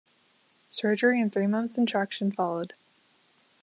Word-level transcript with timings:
Surgery 0.71 1.21
and 1.21 1.31
three 1.31 1.45
months 1.45 1.77
in 1.77 1.85
traction 1.85 2.31
followed. 2.31 2.73